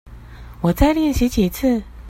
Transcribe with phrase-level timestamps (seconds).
[0.61, 1.83] 我再練習幾次